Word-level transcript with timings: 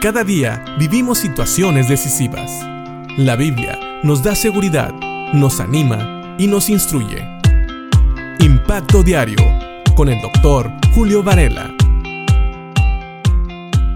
Cada 0.00 0.22
día 0.22 0.64
vivimos 0.78 1.18
situaciones 1.18 1.88
decisivas. 1.88 2.52
La 3.16 3.34
Biblia 3.34 3.76
nos 4.04 4.22
da 4.22 4.36
seguridad, 4.36 4.94
nos 5.32 5.58
anima 5.58 6.36
y 6.38 6.46
nos 6.46 6.70
instruye. 6.70 7.26
Impacto 8.38 9.02
Diario 9.02 9.44
con 9.96 10.08
el 10.08 10.20
doctor 10.20 10.70
Julio 10.94 11.24
Varela. 11.24 11.74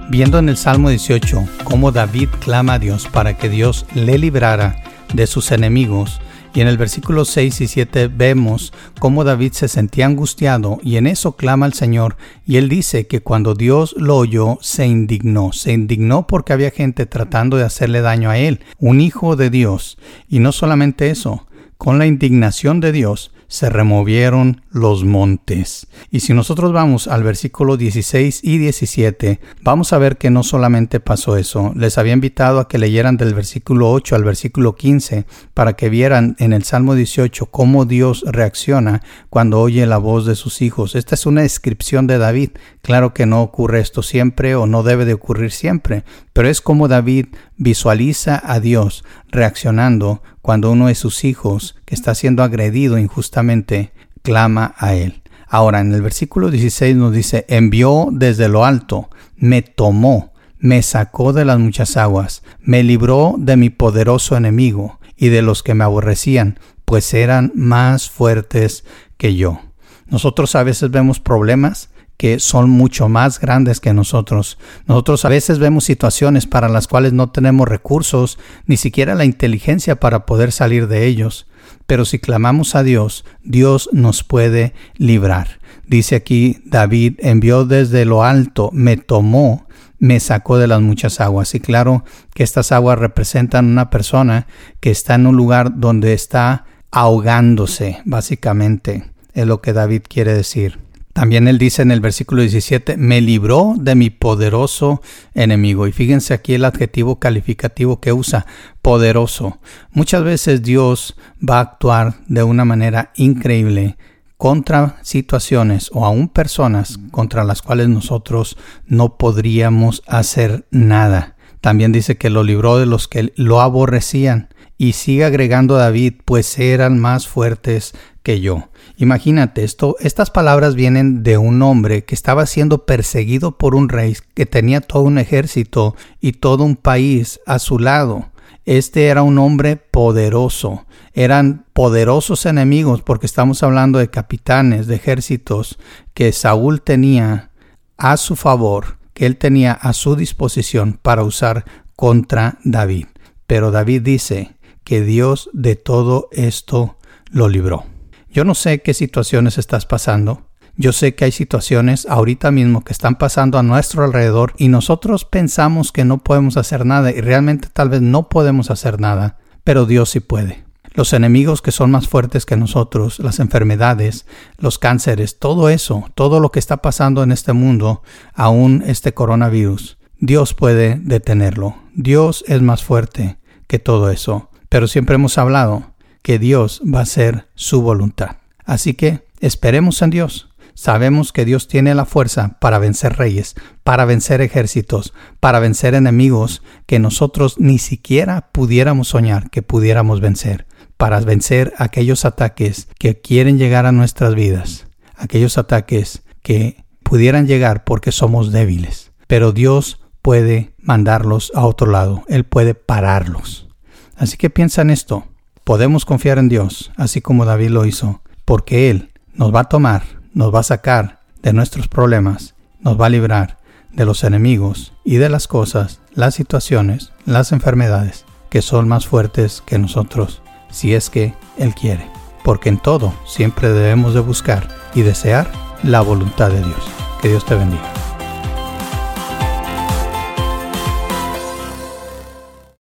Viendo 0.08 0.40
en 0.40 0.48
el 0.48 0.56
Salmo 0.56 0.88
18 0.88 1.44
cómo 1.62 1.92
David 1.92 2.30
clama 2.40 2.74
a 2.74 2.78
Dios 2.80 3.06
para 3.06 3.36
que 3.36 3.48
Dios 3.48 3.86
le 3.94 4.18
librara 4.18 4.82
de 5.14 5.28
sus 5.28 5.52
enemigos, 5.52 6.20
y 6.54 6.60
en 6.60 6.68
el 6.68 6.78
versículo 6.78 7.24
6 7.24 7.60
y 7.62 7.66
7 7.66 8.08
vemos 8.08 8.72
cómo 8.98 9.24
David 9.24 9.52
se 9.52 9.68
sentía 9.68 10.06
angustiado 10.06 10.78
y 10.82 10.96
en 10.96 11.06
eso 11.06 11.32
clama 11.32 11.66
al 11.66 11.72
Señor 11.72 12.16
y 12.46 12.56
él 12.56 12.68
dice 12.68 13.06
que 13.06 13.20
cuando 13.20 13.54
Dios 13.54 13.94
lo 13.98 14.16
oyó 14.16 14.58
se 14.60 14.86
indignó, 14.86 15.52
se 15.52 15.72
indignó 15.72 16.26
porque 16.26 16.52
había 16.52 16.70
gente 16.70 17.06
tratando 17.06 17.56
de 17.56 17.64
hacerle 17.64 18.00
daño 18.00 18.30
a 18.30 18.38
él, 18.38 18.60
un 18.78 19.00
hijo 19.00 19.36
de 19.36 19.50
Dios. 19.50 19.98
Y 20.28 20.38
no 20.38 20.52
solamente 20.52 21.10
eso, 21.10 21.46
con 21.82 21.98
la 21.98 22.06
indignación 22.06 22.78
de 22.78 22.92
Dios 22.92 23.32
se 23.48 23.68
removieron 23.68 24.62
los 24.70 25.04
montes. 25.04 25.88
Y 26.12 26.20
si 26.20 26.32
nosotros 26.32 26.72
vamos 26.72 27.08
al 27.08 27.24
versículo 27.24 27.76
16 27.76 28.38
y 28.44 28.58
17, 28.58 29.40
vamos 29.62 29.92
a 29.92 29.98
ver 29.98 30.16
que 30.16 30.30
no 30.30 30.44
solamente 30.44 31.00
pasó 31.00 31.36
eso. 31.36 31.72
Les 31.74 31.98
había 31.98 32.12
invitado 32.12 32.60
a 32.60 32.68
que 32.68 32.78
leyeran 32.78 33.16
del 33.16 33.34
versículo 33.34 33.90
8 33.90 34.14
al 34.14 34.22
versículo 34.22 34.76
15 34.76 35.26
para 35.54 35.74
que 35.74 35.90
vieran 35.90 36.36
en 36.38 36.52
el 36.52 36.62
Salmo 36.62 36.94
18 36.94 37.46
cómo 37.46 37.84
Dios 37.84 38.24
reacciona 38.26 39.02
cuando 39.28 39.60
oye 39.60 39.84
la 39.84 39.98
voz 39.98 40.24
de 40.24 40.36
sus 40.36 40.62
hijos. 40.62 40.94
Esta 40.94 41.16
es 41.16 41.26
una 41.26 41.42
descripción 41.42 42.06
de 42.06 42.18
David. 42.18 42.50
Claro 42.80 43.12
que 43.12 43.26
no 43.26 43.42
ocurre 43.42 43.80
esto 43.80 44.04
siempre 44.04 44.54
o 44.54 44.66
no 44.66 44.84
debe 44.84 45.04
de 45.04 45.14
ocurrir 45.14 45.50
siempre, 45.50 46.04
pero 46.32 46.48
es 46.48 46.60
como 46.60 46.86
David 46.86 47.26
visualiza 47.56 48.40
a 48.44 48.60
Dios 48.60 49.04
reaccionando 49.32 50.22
cuando 50.42 50.70
uno 50.70 50.86
de 50.86 50.94
sus 50.94 51.24
hijos 51.24 51.74
que 51.84 51.94
está 51.94 52.14
siendo 52.14 52.44
agredido 52.44 52.98
injustamente 52.98 53.92
clama 54.22 54.74
a 54.78 54.94
él. 54.94 55.22
Ahora 55.48 55.80
en 55.80 55.92
el 55.92 56.02
versículo 56.02 56.50
16 56.50 56.96
nos 56.96 57.12
dice, 57.12 57.44
envió 57.48 58.08
desde 58.12 58.48
lo 58.48 58.64
alto, 58.64 59.10
me 59.36 59.62
tomó, 59.62 60.32
me 60.58 60.82
sacó 60.82 61.32
de 61.32 61.44
las 61.44 61.58
muchas 61.58 61.96
aguas, 61.96 62.42
me 62.60 62.84
libró 62.84 63.34
de 63.38 63.56
mi 63.56 63.68
poderoso 63.68 64.36
enemigo 64.36 65.00
y 65.16 65.28
de 65.28 65.42
los 65.42 65.62
que 65.62 65.74
me 65.74 65.84
aborrecían, 65.84 66.58
pues 66.84 67.12
eran 67.14 67.52
más 67.54 68.08
fuertes 68.10 68.84
que 69.16 69.34
yo. 69.34 69.60
Nosotros 70.06 70.54
a 70.56 70.62
veces 70.62 70.90
vemos 70.90 71.20
problemas 71.20 71.90
que 72.22 72.38
son 72.38 72.70
mucho 72.70 73.08
más 73.08 73.40
grandes 73.40 73.80
que 73.80 73.92
nosotros. 73.92 74.56
Nosotros 74.86 75.24
a 75.24 75.28
veces 75.28 75.58
vemos 75.58 75.82
situaciones 75.82 76.46
para 76.46 76.68
las 76.68 76.86
cuales 76.86 77.12
no 77.12 77.30
tenemos 77.30 77.66
recursos, 77.66 78.38
ni 78.64 78.76
siquiera 78.76 79.16
la 79.16 79.24
inteligencia 79.24 79.98
para 79.98 80.24
poder 80.24 80.52
salir 80.52 80.86
de 80.86 81.06
ellos. 81.06 81.48
Pero 81.88 82.04
si 82.04 82.20
clamamos 82.20 82.76
a 82.76 82.84
Dios, 82.84 83.24
Dios 83.42 83.90
nos 83.90 84.22
puede 84.22 84.72
librar. 84.94 85.58
Dice 85.88 86.14
aquí 86.14 86.62
David, 86.64 87.14
envió 87.18 87.64
desde 87.64 88.04
lo 88.04 88.22
alto, 88.22 88.70
me 88.72 88.96
tomó, 88.96 89.66
me 89.98 90.20
sacó 90.20 90.58
de 90.58 90.68
las 90.68 90.80
muchas 90.80 91.18
aguas. 91.18 91.56
Y 91.56 91.58
claro 91.58 92.04
que 92.34 92.44
estas 92.44 92.70
aguas 92.70 93.00
representan 93.00 93.66
una 93.66 93.90
persona 93.90 94.46
que 94.78 94.92
está 94.92 95.16
en 95.16 95.26
un 95.26 95.36
lugar 95.36 95.80
donde 95.80 96.12
está 96.12 96.66
ahogándose, 96.92 98.00
básicamente, 98.04 99.10
es 99.34 99.44
lo 99.44 99.60
que 99.60 99.72
David 99.72 100.02
quiere 100.08 100.32
decir. 100.34 100.78
También 101.12 101.46
él 101.46 101.58
dice 101.58 101.82
en 101.82 101.90
el 101.90 102.00
versículo 102.00 102.40
17, 102.40 102.96
me 102.96 103.20
libró 103.20 103.74
de 103.78 103.94
mi 103.94 104.08
poderoso 104.08 105.02
enemigo. 105.34 105.86
Y 105.86 105.92
fíjense 105.92 106.32
aquí 106.32 106.54
el 106.54 106.64
adjetivo 106.64 107.18
calificativo 107.18 108.00
que 108.00 108.12
usa, 108.12 108.46
poderoso. 108.80 109.58
Muchas 109.90 110.24
veces 110.24 110.62
Dios 110.62 111.16
va 111.38 111.58
a 111.58 111.62
actuar 111.62 112.14
de 112.28 112.42
una 112.42 112.64
manera 112.64 113.12
increíble 113.16 113.98
contra 114.38 114.96
situaciones 115.02 115.90
o 115.92 116.04
aún 116.04 116.28
personas 116.28 116.98
contra 117.10 117.44
las 117.44 117.62
cuales 117.62 117.88
nosotros 117.88 118.56
no 118.86 119.16
podríamos 119.16 120.02
hacer 120.06 120.66
nada. 120.70 121.36
También 121.60 121.92
dice 121.92 122.16
que 122.16 122.28
lo 122.28 122.42
libró 122.42 122.78
de 122.78 122.86
los 122.86 123.06
que 123.06 123.32
lo 123.36 123.60
aborrecían. 123.60 124.48
Y 124.82 124.94
sigue 124.94 125.24
agregando 125.24 125.76
David, 125.76 126.14
pues 126.24 126.58
eran 126.58 126.98
más 126.98 127.28
fuertes 127.28 127.94
que 128.24 128.40
yo. 128.40 128.68
Imagínate 128.96 129.62
esto, 129.62 129.94
estas 130.00 130.32
palabras 130.32 130.74
vienen 130.74 131.22
de 131.22 131.38
un 131.38 131.62
hombre 131.62 132.02
que 132.02 132.16
estaba 132.16 132.46
siendo 132.46 132.84
perseguido 132.84 133.56
por 133.58 133.76
un 133.76 133.88
rey 133.88 134.16
que 134.34 134.44
tenía 134.44 134.80
todo 134.80 135.04
un 135.04 135.18
ejército 135.18 135.94
y 136.20 136.32
todo 136.32 136.64
un 136.64 136.74
país 136.74 137.38
a 137.46 137.60
su 137.60 137.78
lado. 137.78 138.30
Este 138.64 139.06
era 139.06 139.22
un 139.22 139.38
hombre 139.38 139.76
poderoso. 139.76 140.84
Eran 141.12 141.64
poderosos 141.74 142.44
enemigos 142.44 143.02
porque 143.02 143.26
estamos 143.26 143.62
hablando 143.62 144.00
de 144.00 144.10
capitanes, 144.10 144.88
de 144.88 144.96
ejércitos 144.96 145.78
que 146.12 146.32
Saúl 146.32 146.82
tenía 146.82 147.52
a 147.98 148.16
su 148.16 148.34
favor, 148.34 148.96
que 149.14 149.26
él 149.26 149.36
tenía 149.36 149.74
a 149.74 149.92
su 149.92 150.16
disposición 150.16 150.98
para 151.00 151.22
usar 151.22 151.66
contra 151.94 152.58
David. 152.64 153.06
Pero 153.46 153.70
David 153.70 154.02
dice 154.02 154.56
que 154.84 155.02
Dios 155.02 155.50
de 155.52 155.76
todo 155.76 156.28
esto 156.32 156.96
lo 157.30 157.48
libró. 157.48 157.84
Yo 158.30 158.44
no 158.44 158.54
sé 158.54 158.80
qué 158.80 158.94
situaciones 158.94 159.58
estás 159.58 159.86
pasando. 159.86 160.46
Yo 160.76 160.92
sé 160.92 161.14
que 161.14 161.26
hay 161.26 161.32
situaciones 161.32 162.06
ahorita 162.08 162.50
mismo 162.50 162.82
que 162.82 162.92
están 162.92 163.16
pasando 163.16 163.58
a 163.58 163.62
nuestro 163.62 164.04
alrededor 164.04 164.54
y 164.56 164.68
nosotros 164.68 165.26
pensamos 165.26 165.92
que 165.92 166.04
no 166.04 166.18
podemos 166.18 166.56
hacer 166.56 166.86
nada 166.86 167.10
y 167.10 167.20
realmente 167.20 167.68
tal 167.70 167.90
vez 167.90 168.00
no 168.00 168.30
podemos 168.30 168.70
hacer 168.70 168.98
nada, 168.98 169.38
pero 169.64 169.84
Dios 169.84 170.10
sí 170.10 170.20
puede. 170.20 170.64
Los 170.94 171.12
enemigos 171.12 171.60
que 171.60 171.72
son 171.72 171.90
más 171.90 172.08
fuertes 172.08 172.46
que 172.46 172.56
nosotros, 172.56 173.18
las 173.18 173.38
enfermedades, 173.38 174.26
los 174.58 174.78
cánceres, 174.78 175.38
todo 175.38 175.68
eso, 175.68 176.04
todo 176.14 176.40
lo 176.40 176.50
que 176.50 176.58
está 176.58 176.78
pasando 176.78 177.22
en 177.22 177.32
este 177.32 177.52
mundo, 177.52 178.02
aún 178.34 178.82
este 178.86 179.12
coronavirus, 179.12 179.98
Dios 180.18 180.54
puede 180.54 180.98
detenerlo. 181.02 181.76
Dios 181.94 182.44
es 182.46 182.62
más 182.62 182.82
fuerte 182.82 183.38
que 183.66 183.78
todo 183.78 184.10
eso. 184.10 184.50
Pero 184.72 184.88
siempre 184.88 185.16
hemos 185.16 185.36
hablado 185.36 185.92
que 186.22 186.38
Dios 186.38 186.80
va 186.82 187.00
a 187.00 187.02
hacer 187.02 187.46
su 187.54 187.82
voluntad. 187.82 188.36
Así 188.64 188.94
que 188.94 189.22
esperemos 189.40 190.00
en 190.00 190.08
Dios. 190.08 190.48
Sabemos 190.72 191.30
que 191.30 191.44
Dios 191.44 191.68
tiene 191.68 191.94
la 191.94 192.06
fuerza 192.06 192.56
para 192.58 192.78
vencer 192.78 193.18
reyes, 193.18 193.54
para 193.84 194.06
vencer 194.06 194.40
ejércitos, 194.40 195.12
para 195.40 195.60
vencer 195.60 195.92
enemigos 195.94 196.62
que 196.86 196.98
nosotros 196.98 197.56
ni 197.58 197.76
siquiera 197.76 198.48
pudiéramos 198.50 199.08
soñar 199.08 199.50
que 199.50 199.60
pudiéramos 199.60 200.22
vencer, 200.22 200.64
para 200.96 201.20
vencer 201.20 201.74
aquellos 201.76 202.24
ataques 202.24 202.88
que 202.98 203.20
quieren 203.20 203.58
llegar 203.58 203.84
a 203.84 203.92
nuestras 203.92 204.34
vidas, 204.34 204.86
aquellos 205.16 205.58
ataques 205.58 206.22
que 206.40 206.82
pudieran 207.02 207.46
llegar 207.46 207.84
porque 207.84 208.10
somos 208.10 208.52
débiles. 208.52 209.12
Pero 209.26 209.52
Dios 209.52 210.00
puede 210.22 210.72
mandarlos 210.78 211.52
a 211.54 211.66
otro 211.66 211.90
lado, 211.90 212.24
Él 212.26 212.44
puede 212.44 212.74
pararlos. 212.74 213.68
Así 214.16 214.36
que 214.36 214.50
piensa 214.50 214.82
en 214.82 214.90
esto. 214.90 215.26
Podemos 215.64 216.04
confiar 216.04 216.38
en 216.38 216.48
Dios, 216.48 216.90
así 216.96 217.20
como 217.20 217.44
David 217.44 217.70
lo 217.70 217.86
hizo, 217.86 218.20
porque 218.44 218.90
Él 218.90 219.10
nos 219.34 219.54
va 219.54 219.60
a 219.60 219.68
tomar, 219.68 220.02
nos 220.34 220.54
va 220.54 220.60
a 220.60 220.64
sacar 220.64 221.20
de 221.42 221.52
nuestros 221.52 221.88
problemas, 221.88 222.54
nos 222.80 223.00
va 223.00 223.06
a 223.06 223.10
librar 223.10 223.58
de 223.92 224.04
los 224.04 224.24
enemigos 224.24 224.92
y 225.04 225.16
de 225.16 225.28
las 225.28 225.46
cosas, 225.46 226.00
las 226.14 226.34
situaciones, 226.34 227.12
las 227.26 227.52
enfermedades 227.52 228.24
que 228.50 228.60
son 228.62 228.88
más 228.88 229.06
fuertes 229.06 229.62
que 229.64 229.78
nosotros, 229.78 230.42
si 230.70 230.94
es 230.94 231.10
que 231.10 231.34
Él 231.56 231.74
quiere. 231.74 232.06
Porque 232.44 232.68
en 232.68 232.78
todo 232.78 233.14
siempre 233.26 233.72
debemos 233.72 234.14
de 234.14 234.20
buscar 234.20 234.68
y 234.94 235.02
desear 235.02 235.50
la 235.82 236.00
voluntad 236.00 236.50
de 236.50 236.58
Dios. 236.58 236.82
Que 237.22 237.28
Dios 237.28 237.46
te 237.46 237.54
bendiga. 237.54 237.91